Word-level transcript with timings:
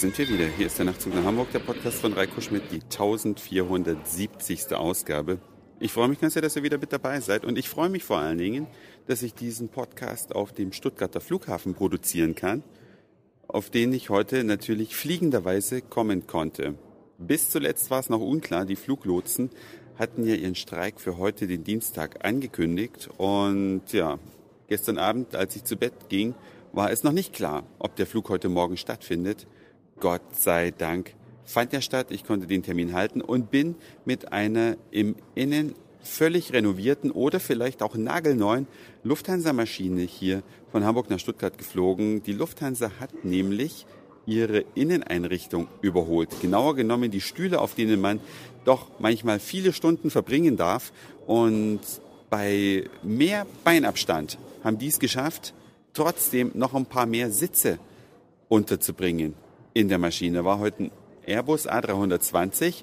sind 0.00 0.16
wir 0.16 0.28
wieder. 0.28 0.46
Hier 0.46 0.66
ist 0.66 0.78
der 0.78 0.86
Nachtzug 0.86 1.12
nach 1.12 1.24
Hamburg, 1.24 1.50
der 1.50 1.58
Podcast 1.58 1.98
von 1.98 2.12
Reiko 2.12 2.40
Schmidt, 2.40 2.70
die 2.70 2.82
1470. 2.82 4.72
Ausgabe. 4.72 5.40
Ich 5.80 5.92
freue 5.92 6.06
mich 6.06 6.20
ganz 6.20 6.34
sehr, 6.34 6.42
dass 6.42 6.54
ihr 6.54 6.62
wieder 6.62 6.78
mit 6.78 6.92
dabei 6.92 7.18
seid 7.18 7.44
und 7.44 7.58
ich 7.58 7.68
freue 7.68 7.88
mich 7.88 8.04
vor 8.04 8.18
allen 8.18 8.38
Dingen, 8.38 8.68
dass 9.08 9.22
ich 9.22 9.34
diesen 9.34 9.70
Podcast 9.70 10.36
auf 10.36 10.52
dem 10.52 10.72
Stuttgarter 10.72 11.20
Flughafen 11.20 11.74
produzieren 11.74 12.36
kann, 12.36 12.62
auf 13.48 13.70
den 13.70 13.92
ich 13.92 14.08
heute 14.08 14.44
natürlich 14.44 14.94
fliegenderweise 14.94 15.82
kommen 15.82 16.28
konnte. 16.28 16.76
Bis 17.18 17.50
zuletzt 17.50 17.90
war 17.90 17.98
es 17.98 18.08
noch 18.08 18.20
unklar, 18.20 18.66
die 18.66 18.76
Fluglotsen 18.76 19.50
hatten 19.98 20.24
ja 20.24 20.36
ihren 20.36 20.54
Streik 20.54 21.00
für 21.00 21.18
heute, 21.18 21.48
den 21.48 21.64
Dienstag, 21.64 22.24
angekündigt 22.24 23.10
und 23.16 23.82
ja, 23.90 24.20
gestern 24.68 24.98
Abend, 24.98 25.34
als 25.34 25.56
ich 25.56 25.64
zu 25.64 25.76
Bett 25.76 26.08
ging, 26.08 26.36
war 26.72 26.92
es 26.92 27.02
noch 27.02 27.10
nicht 27.10 27.32
klar, 27.32 27.64
ob 27.80 27.96
der 27.96 28.06
Flug 28.06 28.28
heute 28.28 28.48
Morgen 28.48 28.76
stattfindet. 28.76 29.48
Gott 30.00 30.22
sei 30.32 30.70
Dank 30.70 31.14
fand 31.44 31.72
er 31.72 31.80
statt. 31.80 32.08
Ich 32.10 32.24
konnte 32.24 32.46
den 32.46 32.62
Termin 32.62 32.92
halten 32.92 33.20
und 33.20 33.50
bin 33.50 33.74
mit 34.04 34.32
einer 34.32 34.76
im 34.90 35.16
Innen 35.34 35.74
völlig 36.02 36.52
renovierten 36.52 37.10
oder 37.10 37.40
vielleicht 37.40 37.82
auch 37.82 37.96
nagelneuen 37.96 38.66
Lufthansa-Maschine 39.02 40.02
hier 40.02 40.42
von 40.70 40.84
Hamburg 40.84 41.10
nach 41.10 41.18
Stuttgart 41.18 41.58
geflogen. 41.58 42.22
Die 42.22 42.32
Lufthansa 42.32 42.92
hat 43.00 43.24
nämlich 43.24 43.86
ihre 44.26 44.64
Inneneinrichtung 44.74 45.68
überholt. 45.80 46.28
Genauer 46.40 46.76
genommen 46.76 47.10
die 47.10 47.20
Stühle, 47.20 47.60
auf 47.60 47.74
denen 47.74 48.00
man 48.00 48.20
doch 48.64 48.88
manchmal 48.98 49.40
viele 49.40 49.72
Stunden 49.72 50.10
verbringen 50.10 50.56
darf. 50.56 50.92
Und 51.26 51.80
bei 52.30 52.84
mehr 53.02 53.46
Beinabstand 53.64 54.38
haben 54.62 54.78
die 54.78 54.88
es 54.88 54.98
geschafft, 54.98 55.54
trotzdem 55.94 56.52
noch 56.54 56.74
ein 56.74 56.86
paar 56.86 57.06
mehr 57.06 57.30
Sitze 57.30 57.78
unterzubringen 58.48 59.34
in 59.78 59.88
der 59.88 59.98
Maschine. 59.98 60.44
War 60.44 60.58
heute 60.58 60.84
ein 60.84 60.90
Airbus 61.24 61.68
A320 61.68 62.82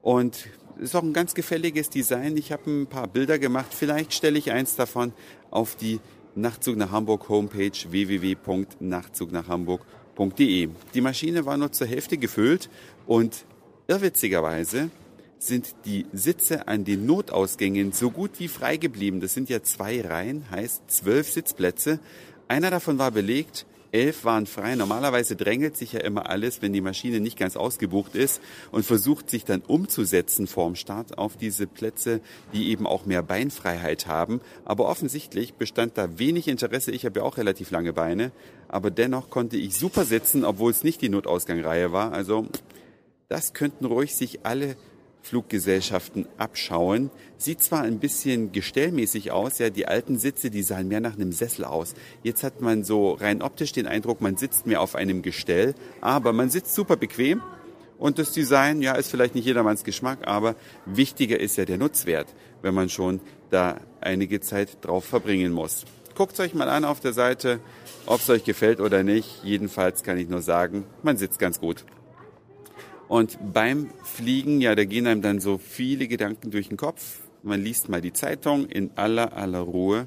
und 0.00 0.48
ist 0.78 0.96
auch 0.96 1.02
ein 1.02 1.12
ganz 1.12 1.34
gefälliges 1.34 1.90
Design. 1.90 2.38
Ich 2.38 2.50
habe 2.50 2.70
ein 2.70 2.86
paar 2.86 3.08
Bilder 3.08 3.38
gemacht. 3.38 3.74
Vielleicht 3.74 4.14
stelle 4.14 4.38
ich 4.38 4.50
eins 4.50 4.74
davon 4.74 5.12
auf 5.50 5.76
die 5.76 6.00
Nachtzug 6.34 6.78
nach 6.78 6.92
Hamburg 6.92 7.28
Homepage 7.28 7.72
www.nachtzugnachhamburg.de. 7.86 10.68
Die 10.94 11.00
Maschine 11.02 11.44
war 11.44 11.58
nur 11.58 11.72
zur 11.72 11.86
Hälfte 11.86 12.16
gefüllt 12.16 12.70
und 13.06 13.44
irrwitzigerweise 13.86 14.88
sind 15.38 15.74
die 15.84 16.06
Sitze 16.14 16.68
an 16.68 16.84
den 16.84 17.04
Notausgängen 17.04 17.92
so 17.92 18.10
gut 18.10 18.30
wie 18.38 18.48
frei 18.48 18.78
geblieben. 18.78 19.20
Das 19.20 19.34
sind 19.34 19.50
ja 19.50 19.62
zwei 19.62 20.00
Reihen, 20.00 20.50
heißt 20.50 20.90
zwölf 20.90 21.30
Sitzplätze. 21.30 22.00
Einer 22.48 22.70
davon 22.70 22.98
war 22.98 23.10
belegt, 23.10 23.66
elf 23.92 24.24
waren 24.24 24.46
frei. 24.46 24.74
Normalerweise 24.74 25.36
drängelt 25.36 25.76
sich 25.76 25.92
ja 25.92 26.00
immer 26.00 26.28
alles, 26.28 26.62
wenn 26.62 26.72
die 26.72 26.80
Maschine 26.80 27.20
nicht 27.20 27.38
ganz 27.38 27.56
ausgebucht 27.56 28.14
ist 28.14 28.40
und 28.70 28.84
versucht 28.84 29.30
sich 29.30 29.44
dann 29.44 29.62
umzusetzen 29.62 30.46
vorm 30.46 30.76
Start 30.76 31.18
auf 31.18 31.36
diese 31.36 31.66
Plätze, 31.66 32.20
die 32.52 32.68
eben 32.70 32.86
auch 32.86 33.06
mehr 33.06 33.22
Beinfreiheit 33.22 34.06
haben. 34.06 34.40
Aber 34.64 34.88
offensichtlich 34.88 35.54
bestand 35.54 35.98
da 35.98 36.18
wenig 36.18 36.48
Interesse. 36.48 36.90
Ich 36.92 37.04
habe 37.04 37.20
ja 37.20 37.26
auch 37.26 37.36
relativ 37.36 37.70
lange 37.70 37.92
Beine, 37.92 38.32
aber 38.68 38.90
dennoch 38.90 39.30
konnte 39.30 39.56
ich 39.56 39.76
super 39.76 40.04
sitzen, 40.04 40.44
obwohl 40.44 40.70
es 40.70 40.84
nicht 40.84 41.00
die 41.00 41.08
Notausgangreihe 41.08 41.92
war. 41.92 42.12
Also 42.12 42.46
das 43.28 43.52
könnten 43.52 43.84
ruhig 43.84 44.16
sich 44.16 44.44
alle 44.44 44.76
Fluggesellschaften 45.22 46.26
abschauen. 46.38 47.10
Sieht 47.36 47.62
zwar 47.62 47.82
ein 47.82 47.98
bisschen 47.98 48.52
gestellmäßig 48.52 49.32
aus, 49.32 49.58
ja, 49.58 49.70
die 49.70 49.86
alten 49.86 50.18
Sitze, 50.18 50.50
die 50.50 50.62
sahen 50.62 50.88
mehr 50.88 51.00
nach 51.00 51.14
einem 51.14 51.32
Sessel 51.32 51.64
aus. 51.64 51.94
Jetzt 52.22 52.42
hat 52.42 52.60
man 52.60 52.84
so 52.84 53.12
rein 53.12 53.42
optisch 53.42 53.72
den 53.72 53.86
Eindruck, 53.86 54.20
man 54.20 54.36
sitzt 54.36 54.66
mehr 54.66 54.80
auf 54.80 54.94
einem 54.94 55.22
Gestell, 55.22 55.74
aber 56.00 56.32
man 56.32 56.50
sitzt 56.50 56.74
super 56.74 56.96
bequem. 56.96 57.42
Und 57.98 58.18
das 58.18 58.32
Design, 58.32 58.80
ja, 58.80 58.94
ist 58.94 59.10
vielleicht 59.10 59.34
nicht 59.34 59.44
jedermanns 59.44 59.84
Geschmack, 59.84 60.26
aber 60.26 60.54
wichtiger 60.86 61.38
ist 61.38 61.56
ja 61.56 61.66
der 61.66 61.76
Nutzwert, 61.76 62.28
wenn 62.62 62.72
man 62.72 62.88
schon 62.88 63.20
da 63.50 63.78
einige 64.00 64.40
Zeit 64.40 64.78
drauf 64.80 65.04
verbringen 65.04 65.52
muss. 65.52 65.84
Guckt 66.14 66.40
euch 66.40 66.54
mal 66.54 66.68
an 66.68 66.84
auf 66.84 67.00
der 67.00 67.12
Seite, 67.12 67.60
ob 68.06 68.20
es 68.20 68.30
euch 68.30 68.44
gefällt 68.44 68.80
oder 68.80 69.02
nicht. 69.02 69.44
Jedenfalls 69.44 70.02
kann 70.02 70.18
ich 70.18 70.28
nur 70.28 70.42
sagen, 70.42 70.84
man 71.02 71.18
sitzt 71.18 71.38
ganz 71.38 71.60
gut. 71.60 71.84
Und 73.10 73.38
beim 73.52 73.90
Fliegen, 74.04 74.60
ja, 74.60 74.76
da 74.76 74.84
gehen 74.84 75.08
einem 75.08 75.20
dann 75.20 75.40
so 75.40 75.58
viele 75.58 76.06
Gedanken 76.06 76.52
durch 76.52 76.68
den 76.68 76.76
Kopf. 76.76 77.22
Man 77.42 77.60
liest 77.60 77.88
mal 77.88 78.00
die 78.00 78.12
Zeitung 78.12 78.66
in 78.66 78.92
aller, 78.94 79.36
aller 79.36 79.58
Ruhe. 79.58 80.06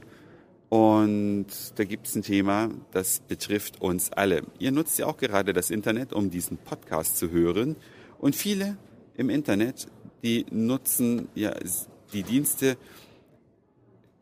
Und 0.69 1.47
da 1.75 1.83
gibt 1.83 2.07
es 2.07 2.15
ein 2.15 2.21
Thema, 2.21 2.69
das 2.93 3.19
betrifft 3.19 3.81
uns 3.81 4.13
alle. 4.13 4.43
Ihr 4.57 4.71
nutzt 4.71 4.97
ja 4.99 5.05
auch 5.07 5.17
gerade 5.17 5.51
das 5.51 5.69
Internet, 5.69 6.13
um 6.13 6.29
diesen 6.29 6.55
Podcast 6.55 7.17
zu 7.17 7.29
hören. 7.29 7.75
Und 8.19 8.37
viele 8.37 8.77
im 9.17 9.29
Internet, 9.29 9.87
die 10.23 10.45
nutzen 10.49 11.27
ja 11.35 11.53
die 12.13 12.23
Dienste, 12.23 12.77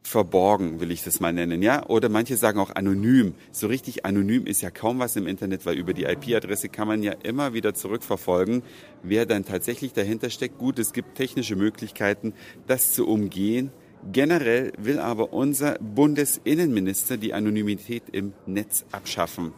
verborgen, 0.04 0.80
will 0.80 0.92
ich 0.92 1.04
das 1.04 1.20
mal 1.20 1.32
nennen, 1.32 1.62
ja? 1.62 1.86
Oder 1.88 2.10
manche 2.10 2.36
sagen 2.36 2.60
auch 2.60 2.72
anonym. 2.72 3.36
So 3.52 3.68
richtig 3.68 4.06
anonym 4.06 4.46
ist 4.46 4.62
ja 4.62 4.72
kaum 4.72 5.00
was 5.00 5.16
im 5.16 5.28
Internet, 5.28 5.66
weil 5.66 5.78
über 5.78 5.94
die 5.94 6.04
IP-Adresse 6.04 6.70
kann 6.70 6.88
man 6.88 7.04
ja 7.04 7.14
immer 7.24 7.54
wieder 7.54 7.74
zurückverfolgen, 7.74 8.64
wer 9.04 9.26
dann 9.26 9.46
tatsächlich 9.46 9.94
dahinter 9.94 10.30
steckt. 10.30 10.58
Gut, 10.58 10.80
es 10.80 10.94
gibt 10.94 11.16
technische 11.16 11.56
Möglichkeiten, 11.56 12.34
das 12.68 12.94
zu 12.94 13.08
umgehen. 13.08 13.72
Generell 14.12 14.74
will 14.80 15.00
aber 15.00 15.32
unser 15.32 15.78
Bundesinnenminister 15.80 17.18
die 17.18 17.34
Anonymität 17.34 18.04
im 18.12 18.34
Netz 18.48 18.86
abschaffen. 18.92 19.54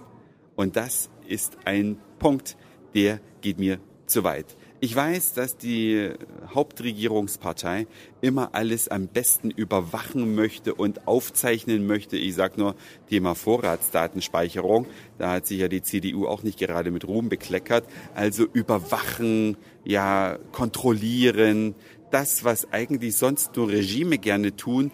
Und 0.56 0.76
das 0.76 1.10
ist 1.28 1.58
ein 1.64 1.98
Punkt, 2.20 2.58
der 2.94 3.22
geht 3.42 3.58
mir 3.58 3.80
zu 4.06 4.24
weit. 4.26 4.58
Ich 4.84 4.94
weiß, 4.94 5.32
dass 5.32 5.56
die 5.56 6.10
Hauptregierungspartei 6.54 7.88
immer 8.20 8.50
alles 8.52 8.90
am 8.90 9.08
besten 9.08 9.50
überwachen 9.50 10.36
möchte 10.36 10.76
und 10.76 11.08
aufzeichnen 11.08 11.88
möchte. 11.88 12.18
Ich 12.18 12.36
sage 12.36 12.60
nur 12.60 12.76
Thema 13.10 13.34
Vorratsdatenspeicherung. 13.34 14.88
Da 15.18 15.32
hat 15.32 15.48
sich 15.48 15.60
ja 15.60 15.70
die 15.70 15.84
CDU 15.84 16.28
auch 16.28 16.44
nicht 16.44 16.60
gerade 16.60 16.92
mit 16.92 17.08
Ruhm 17.08 17.30
bekleckert. 17.30 17.86
Also 18.14 18.46
überwachen, 18.52 19.56
ja, 19.86 20.38
kontrollieren. 20.52 21.76
Das, 22.12 22.44
was 22.44 22.74
eigentlich 22.74 23.16
sonst 23.16 23.56
nur 23.56 23.70
Regime 23.70 24.18
gerne 24.18 24.54
tun, 24.58 24.92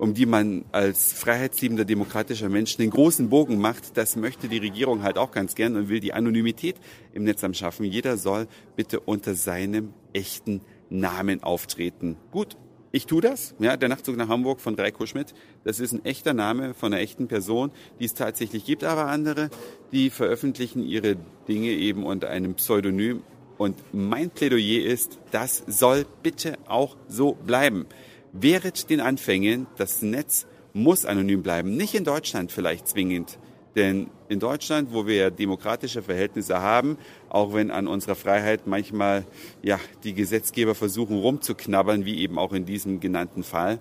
um 0.00 0.14
die 0.14 0.24
man 0.24 0.64
als 0.72 1.12
freiheitsliebender 1.12 1.84
demokratischer 1.84 2.48
Mensch 2.48 2.78
den 2.78 2.88
großen 2.88 3.28
Bogen 3.28 3.58
macht, 3.58 3.98
das 3.98 4.16
möchte 4.16 4.48
die 4.48 4.56
Regierung 4.56 5.02
halt 5.02 5.18
auch 5.18 5.30
ganz 5.30 5.54
gern 5.54 5.76
und 5.76 5.90
will 5.90 6.00
die 6.00 6.14
Anonymität 6.14 6.76
im 7.12 7.24
Netz 7.24 7.44
am 7.44 7.52
schaffen. 7.52 7.84
Jeder 7.84 8.16
soll 8.16 8.48
bitte 8.76 9.00
unter 9.00 9.34
seinem 9.34 9.92
echten 10.14 10.62
Namen 10.88 11.42
auftreten. 11.42 12.16
Gut, 12.30 12.56
ich 12.92 13.04
tue 13.04 13.20
das. 13.20 13.54
Ja, 13.58 13.76
der 13.76 13.90
Nachtzug 13.90 14.16
nach 14.16 14.28
Hamburg 14.28 14.62
von 14.62 14.74
Reiko 14.74 15.04
Schmidt, 15.04 15.34
das 15.64 15.80
ist 15.80 15.92
ein 15.92 16.02
echter 16.06 16.32
Name 16.32 16.72
von 16.72 16.94
einer 16.94 17.02
echten 17.02 17.28
Person, 17.28 17.70
die 18.00 18.06
es 18.06 18.14
tatsächlich 18.14 18.64
gibt. 18.64 18.84
Aber 18.84 19.04
andere, 19.04 19.50
die 19.92 20.08
veröffentlichen 20.08 20.82
ihre 20.82 21.16
Dinge 21.46 21.72
eben 21.72 22.04
unter 22.06 22.30
einem 22.30 22.54
Pseudonym. 22.54 23.22
Und 23.58 23.76
mein 23.92 24.30
Plädoyer 24.30 24.82
ist, 24.82 25.18
das 25.30 25.62
soll 25.66 26.06
bitte 26.22 26.56
auch 26.66 26.96
so 27.06 27.34
bleiben. 27.34 27.84
Wehret 28.32 28.90
den 28.90 29.00
Anfängen, 29.00 29.66
das 29.76 30.02
Netz 30.02 30.46
muss 30.72 31.04
anonym 31.04 31.42
bleiben. 31.42 31.76
Nicht 31.76 31.94
in 31.94 32.04
Deutschland 32.04 32.52
vielleicht 32.52 32.88
zwingend. 32.88 33.38
Denn 33.76 34.08
in 34.30 34.38
Deutschland, 34.38 34.92
wo 34.92 35.08
wir 35.08 35.32
demokratische 35.32 36.02
Verhältnisse 36.02 36.60
haben, 36.60 36.96
auch 37.28 37.52
wenn 37.52 37.72
an 37.72 37.88
unserer 37.88 38.14
Freiheit 38.14 38.66
manchmal 38.66 39.24
ja, 39.60 39.80
die 40.04 40.14
Gesetzgeber 40.14 40.76
versuchen 40.76 41.18
rumzuknabbern, 41.18 42.04
wie 42.04 42.20
eben 42.20 42.38
auch 42.38 42.52
in 42.52 42.64
diesem 42.64 43.00
genannten 43.00 43.42
Fall, 43.42 43.80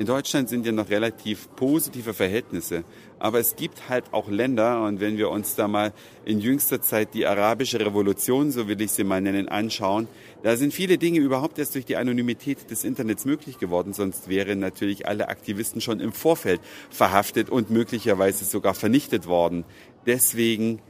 in 0.00 0.06
Deutschland 0.06 0.48
sind 0.48 0.64
ja 0.64 0.72
noch 0.72 0.88
relativ 0.88 1.48
positive 1.56 2.14
Verhältnisse. 2.14 2.84
Aber 3.18 3.38
es 3.38 3.54
gibt 3.54 3.90
halt 3.90 4.04
auch 4.12 4.30
Länder, 4.30 4.82
und 4.84 4.98
wenn 4.98 5.18
wir 5.18 5.28
uns 5.28 5.56
da 5.56 5.68
mal 5.68 5.92
in 6.24 6.40
jüngster 6.40 6.80
Zeit 6.80 7.12
die 7.12 7.26
arabische 7.26 7.78
Revolution, 7.80 8.50
so 8.50 8.66
will 8.66 8.80
ich 8.80 8.92
sie 8.92 9.04
mal 9.04 9.20
nennen, 9.20 9.50
anschauen, 9.50 10.08
da 10.42 10.56
sind 10.56 10.72
viele 10.72 10.96
Dinge 10.96 11.20
überhaupt 11.20 11.58
erst 11.58 11.74
durch 11.74 11.84
die 11.84 11.96
Anonymität 11.96 12.70
des 12.70 12.84
Internets 12.84 13.26
möglich 13.26 13.58
geworden, 13.58 13.92
sonst 13.92 14.30
wären 14.30 14.58
natürlich 14.58 15.06
alle 15.06 15.28
Aktivisten 15.28 15.82
schon 15.82 16.00
im 16.00 16.14
Vorfeld 16.14 16.62
verhaftet 16.88 17.50
und 17.50 17.68
möglicherweise 17.68 18.46
sogar 18.46 18.72
vernichtet 18.72 19.26
worden. 19.26 19.66
Deswegen 20.06 20.80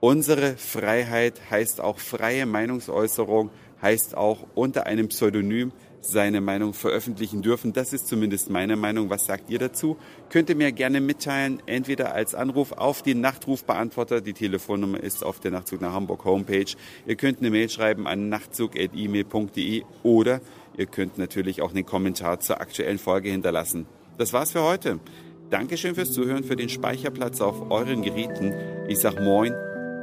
unsere 0.00 0.56
Freiheit 0.56 1.40
heißt 1.50 1.80
auch 1.80 1.98
freie 1.98 2.46
Meinungsäußerung, 2.46 3.50
heißt 3.82 4.16
auch 4.16 4.46
unter 4.54 4.86
einem 4.86 5.08
Pseudonym 5.08 5.72
seine 6.00 6.40
Meinung 6.40 6.72
veröffentlichen 6.72 7.42
dürfen. 7.42 7.72
Das 7.72 7.92
ist 7.92 8.08
zumindest 8.08 8.50
meine 8.50 8.76
Meinung. 8.76 9.10
Was 9.10 9.26
sagt 9.26 9.50
ihr 9.50 9.58
dazu? 9.58 9.96
Könnt 10.30 10.48
ihr 10.48 10.56
mir 10.56 10.72
gerne 10.72 11.00
mitteilen, 11.00 11.62
entweder 11.66 12.14
als 12.14 12.34
Anruf 12.34 12.72
auf 12.72 13.02
den 13.02 13.20
Nachtrufbeantworter. 13.20 14.20
Die 14.20 14.32
Telefonnummer 14.32 15.00
ist 15.00 15.24
auf 15.24 15.40
der 15.40 15.50
Nachtzug 15.50 15.80
nach 15.80 15.92
Hamburg 15.92 16.24
Homepage. 16.24 16.72
Ihr 17.06 17.16
könnt 17.16 17.40
eine 17.40 17.50
Mail 17.50 17.68
schreiben 17.68 18.06
an 18.06 18.28
nachtzug.email.de 18.28 19.82
oder 20.02 20.40
ihr 20.76 20.86
könnt 20.86 21.18
natürlich 21.18 21.62
auch 21.62 21.70
einen 21.70 21.86
Kommentar 21.86 22.40
zur 22.40 22.60
aktuellen 22.60 22.98
Folge 22.98 23.30
hinterlassen. 23.30 23.86
Das 24.16 24.32
war's 24.32 24.52
für 24.52 24.62
heute. 24.62 25.00
Dankeschön 25.50 25.96
fürs 25.96 26.12
Zuhören, 26.12 26.44
für 26.44 26.54
den 26.54 26.68
Speicherplatz 26.68 27.40
auf 27.40 27.70
euren 27.70 28.02
Geräten. 28.02 28.54
Ich 28.86 29.00
sag 29.00 29.20
Moin 29.20 29.52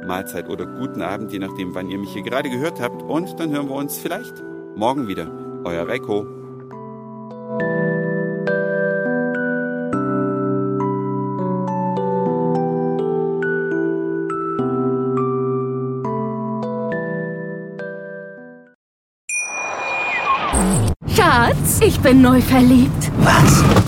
Mahlzeit 0.06 0.48
oder 0.48 0.66
guten 0.66 1.02
Abend, 1.02 1.32
je 1.32 1.38
nachdem, 1.38 1.74
wann 1.74 1.88
ihr 1.88 1.98
mich 1.98 2.12
hier 2.12 2.22
gerade 2.22 2.50
gehört 2.50 2.80
habt. 2.80 3.02
Und 3.02 3.40
dann 3.40 3.50
hören 3.50 3.68
wir 3.68 3.76
uns 3.76 3.98
vielleicht 3.98 4.42
morgen 4.76 5.08
wieder. 5.08 5.30
Euer 5.64 5.88
Reiko. 5.88 6.26
Schatz, 21.14 21.80
ich 21.80 21.98
bin 22.00 22.20
neu 22.20 22.40
verliebt. 22.42 23.10
Was? 23.20 23.87